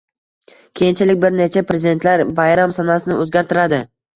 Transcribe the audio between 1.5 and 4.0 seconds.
prezidentlar bayram sanasini oʻzgartiradi